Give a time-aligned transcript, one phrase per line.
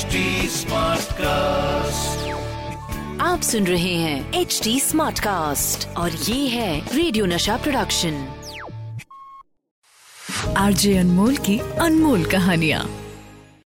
[0.00, 2.20] HD Smartcast.
[3.20, 8.14] आप सुन रहे हैं एच डी स्मार्ट कास्ट और ये है रेडियो नशा प्रोडक्शन
[10.58, 12.84] आरजे अनमोल की अनमोल कहानियाँ।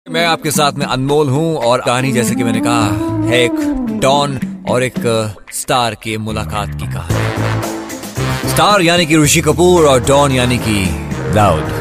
[0.07, 3.61] मैं आपके साथ में अनमोल हूँ और कहानी जैसे कि मैंने कहा है एक
[4.01, 4.39] डॉन
[4.71, 4.99] और एक
[5.53, 10.85] स्टार की मुलाकात की कहानी। स्टार यानी कि ऋषि कपूर और डॉन यानी कि
[11.35, 11.73] दाऊद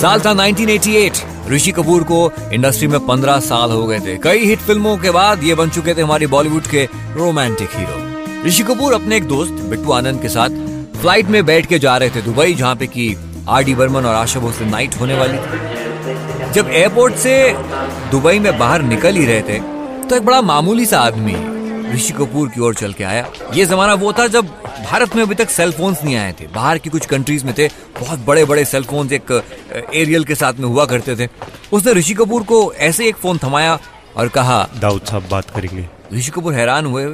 [0.00, 4.58] साल था 1988 ऋषि कपूर को इंडस्ट्री में 15 साल हो गए थे। कई हिट
[4.58, 6.84] फ़िल्मों के बाद ये बन चुके थे हमारे बॉलीवुड के
[7.16, 10.50] रोमांटिक हीरो। ऋषि कपूर अपने एक दोस्त, बिट्टू आनंद के साथ
[10.96, 13.16] फ़्लाइट में बैठ के जा रहे थे दुबई, जहाँ पे की
[13.48, 17.34] आर डी बर्मन और आशा भोसले नाइट होने वाली थी। जब एयरपोर्ट से
[18.10, 19.58] दुबई में बाहर निकल ही रहे थे
[20.08, 21.34] तो एक बड़ा मामूली सा आदमी
[21.92, 24.46] ऋषि कपूर की ओर चल के आया। ये जमाना वो था जब
[24.84, 27.68] भारत में अभी तक सेल फोन्स नहीं आए थे। बाहर की कुछ कंट्रीज़ में थे।
[28.00, 29.32] बहुत बड़े बड़े सेल फोन्स एक
[29.94, 31.28] एरियल के साथ में हुआ करते थे।
[31.72, 33.78] उसने ऋषि कपूर को ऐसे एक फ़ोन थमाया
[34.16, 37.06] और कहा दाऊद साहब बात करेंगे। ऋषि कपूर हैरान हुए?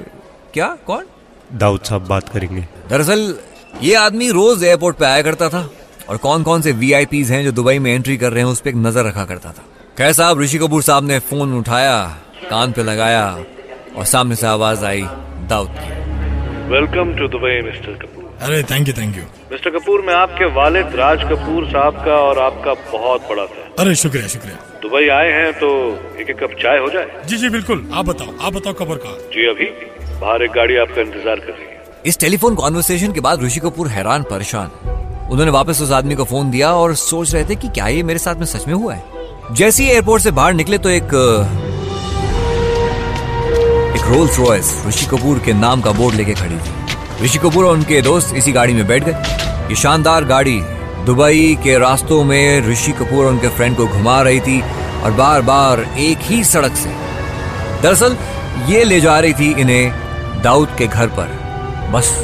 [0.54, 0.66] क्या?
[0.86, 1.04] कौन?
[1.52, 3.34] दाऊद साहब बात करेंगे। दरअसल
[3.82, 5.68] ये आदमी रोज एयरपोर्ट पे आया करता था
[6.08, 6.90] और कौन कौन से वी
[7.24, 9.64] हैं जो दुबई में एंट्री कर रहे हैं उस पर एक नज़र रखा करता था।
[9.98, 12.02] खैर साहब ऋषि कपूर साहब ने फ़ोन उठाया
[12.50, 13.22] कान पे लगाया
[13.96, 15.02] और सामने से आवाज़ आई
[15.50, 15.88] दाऊद की।
[16.70, 20.94] Welcome to Dubai mister Kapoor अरे thank you thank you mister Kapoor मैं आपके वालिद
[20.96, 25.52] राज कपूर साहब का और आपका बहुत बड़ा फ़ैन अरे शुक्रिया शुक्रिया। दुबई आए हैं
[25.54, 25.68] तो
[26.20, 27.22] एक एक कप चाय हो जाए?
[27.28, 29.12] जी जी बिल्कुल। आप बताओ आप बताओ खबर कहा?
[29.34, 29.66] जी अभी
[30.20, 33.88] बाहर एक गाड़ी आपका इंतज़ार कर रही है। इस टेलीफोन कॉन्वर्सेशन के बाद ऋषि कपूर
[33.88, 34.70] हैरान परेशान।
[35.30, 38.18] उन्होंने वापस उस आदमी को फ़ोन दिया और सोच रहे थे कि क्या ये मेरे
[38.18, 41.14] साथ में सच में हुआ है। जैसे ही एयरपोर्ट से बाहर निकले तो एक
[43.90, 47.72] एक रोल्स रॉयस ऋषि कपूर के नाम का बोर्ड लेके खड़ी थी। ऋषि कपूर और
[47.72, 49.12] उनके दोस्त इसी गाड़ी में बैठ गए।
[49.68, 50.60] ये शानदार गाड़ी
[51.06, 54.62] दुबई के रास्तों में ऋषि कपूर और उनके फ्रेंड को घुमा रही थी
[55.02, 56.90] और बार बार एक ही सड़क से।
[57.82, 58.16] दरअसल,
[58.66, 61.38] ये ले जा रही थी इन्हें दाऊद के घर पर।
[61.92, 62.16] बस,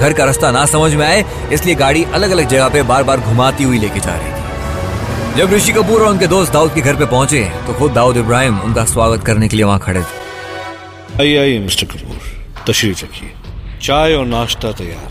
[0.00, 3.20] घर का रास्ता ना समझ में आए, इसलिए गाड़ी अलग अलग जगह पे बार बार
[3.20, 6.96] घुमाती हुई लेके जा रही थी। जब ऋषि कपूर और उनके दोस्त दाऊद के घर
[6.96, 10.27] पे पहुँचे तो खुद दाऊद इब्राहिम उनका स्वागत करने के लिए वहाँ खड़े थे।
[11.20, 12.18] आइए आइए मिस्टर कपूर
[12.66, 13.30] तशरीफ़ रखिए
[13.82, 15.08] चाय और नाश्ता तैयार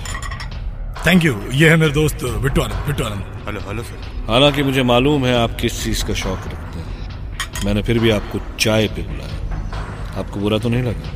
[1.07, 3.97] थैंक यू ये है मेरे दोस्त Bittu Anand Bittu Anand hello hello sir
[4.29, 8.40] हालाँकि मुझे मालूम है आप किस चीज़ का शौक रखते हैं मैंने फिर भी आपको
[8.59, 11.07] चाय पे बुलाया आपको बुरा तो नहीं लगा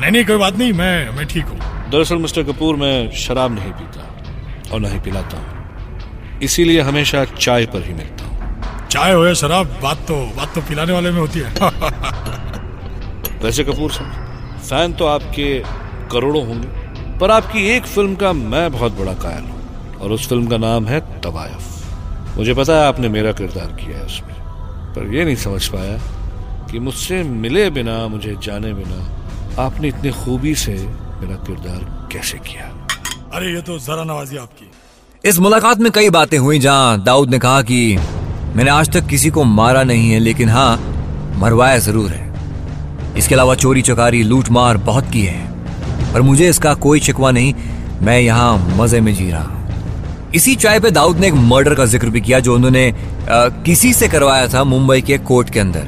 [0.00, 1.58] नहीं नहीं कोई बात नहीं मैं मैं ठीक हूँ
[1.90, 4.02] दरअसल मिस्टर कपूर मैं शराब नहीं पीता
[4.72, 5.48] और ना ही पिलाता हूँ।
[6.42, 10.60] इसीलिए हमेशा चाय पर ही मिलता हूँ। चाय हो या शराब बात तो बात तो
[10.60, 11.50] पिलाने वाले में होती है।
[13.44, 14.23] वैसे कपूर साहब
[14.64, 15.48] फ़ैन तो आपके
[16.12, 20.46] करोड़ों होंगे पर आपकी एक फ़िल्म का मैं बहुत बड़ा कायल हूँ और उस फ़िल्म
[20.46, 24.34] का नाम है तवायफ मुझे पता है आपने मेरा किरदार किया है उसमें
[24.94, 25.98] पर यह नहीं समझ पाया
[26.70, 32.64] कि मुझसे मिले बिना मुझे जाने बिना आपने इतनी खूबी से मेरा किरदार कैसे किया?
[33.34, 34.70] अरे ये तो जरा नवाजी आपकी।
[35.24, 37.96] इस मुलाकात में कई बातें हुई जहाँ दाऊद ने कहा कि
[38.56, 40.76] मैंने आज तक किसी को मारा नहीं है लेकिन हाँ
[41.38, 42.23] मरवाया ज़रूर है।
[43.16, 47.54] इसके अलावा चोरी, चकारी लूट मार बहुत की है। पर मुझे इसका कोई शिकवा नहीं,
[48.02, 49.50] मैं यहाँ मज़े में जी रहा
[50.34, 52.92] इसी चाय पे दाऊद ने एक मर्डर का ज़िक्र भी किया जो उन्होंने
[53.64, 55.86] किसी से करवाया था मुंबई के कोर्ट के अंदर,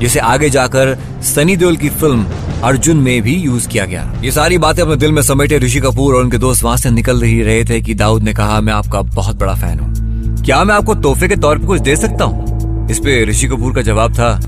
[0.00, 2.26] जिसे आगे जाकर सनी देओल की फ़िल्म
[2.64, 6.14] अर्जुन में भी यूज़ किया गया। ये सारी बातें अपने दिल में समेटे ऋषि कपूर
[6.14, 9.02] और उनके दोस्त वहाँ से निकल ही रहे थे कि दाऊद ने कहा, मैं आपका
[9.02, 12.88] बहुत बड़ा फ़ैन हूँ। क्या मैं आपको तोहफे के तौर पर कुछ दे सकता हूँ?
[12.90, 14.38] इस पे ऋषि कपूर का जवाब था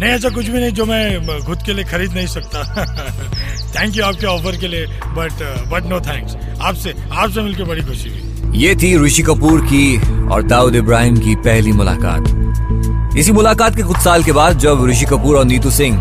[0.00, 2.62] नहीं, ऐसा कुछ भी नहीं जो मैं खुद के लिए खरीद नहीं सकता।
[3.76, 5.32] थैंक यू आपके ऑफ़र के लिए बट
[5.68, 9.96] बट नो थैंक्स आपसे आपसे मिलकर बड़ी खुशी हुई। ये थी ऋषि कपूर की
[10.28, 15.04] और दाऊद इब्राहिम की पहली मुलाकात। इसी मुलाकात के कुछ साल के बाद जब ऋषि
[15.04, 15.98] कपूर और नीतू सिंह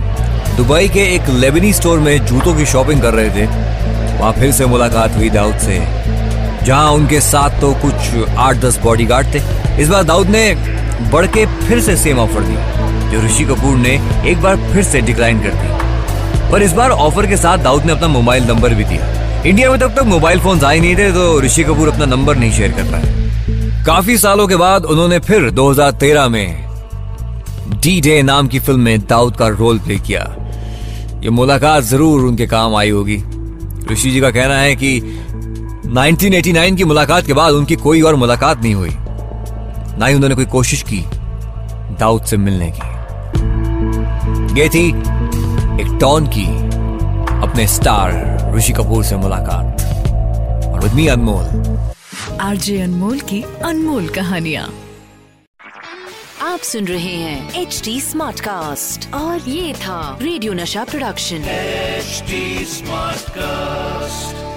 [0.58, 3.46] दुबई के एक लेबनी स्टोर में जूतों की शॉपिंग कर रहे थे,
[4.20, 5.80] वहाँ फिर से मुलाकात हुई दाऊद से।
[6.66, 9.42] जहाँ उनके साथ तो कुछ आठ दस बॉडीगार्ड थे।
[9.82, 10.56] इस बार दाऊद ने
[11.12, 14.00] बढ़ के फिर से सेम ऑफ़र दी। जो ऋषि कपूर ने
[14.32, 17.92] एक बार फिर से डिक्लाइन कर दी। पर इस बार ऑफ़र के साथ दाऊद ने
[17.92, 21.40] अपना मोबाइल नंबर भी दिया। इंडिया में तब तक मोबाइल फ़ोन आए नहीं थे तो
[21.42, 26.28] ऋषि कपूर अपना नंबर नहीं शेयर कर पाए। काफ़ी सालों के बाद उन्होंने फिर 2013
[26.30, 26.66] में
[27.84, 30.22] डी डे नाम की फ़िल्म में दाऊद का रोल प्ले किया।
[31.24, 33.18] ये मुलाकात ज़रूर उनके काम आई होगी।
[33.92, 34.98] ऋषि जी का कहना है कि
[35.88, 38.96] 1989 की मुलाकात के बाद उनकी कोई और मुलाकात नहीं हुई।
[40.00, 41.04] ना ही उन्होंने कोई कोशिश की
[42.00, 42.95] दाऊद से मिलने की।
[44.56, 44.90] ये थी
[45.82, 46.46] एक टॉन की
[47.44, 48.14] अपने स्टार
[48.56, 49.82] ऋषि कपूर से मुलाकात।
[50.66, 51.46] और विद मी अनमोल।
[52.42, 54.74] आरजे अनमोल की अनमोल कहानियाँ।
[56.42, 62.66] आप सुन रहे हैं एच डी स्मार्ट कास्ट और ये था रेडियो नशा प्रोडक्शन। HD
[62.66, 64.55] smart cast